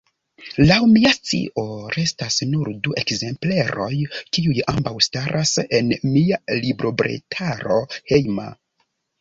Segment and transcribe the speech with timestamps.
[0.69, 1.65] Laŭ mia scio
[1.95, 3.91] restas nur du ekzempleroj,
[4.39, 7.81] kiuj ambaŭ staras en mia librobretaro
[8.15, 8.49] hejma.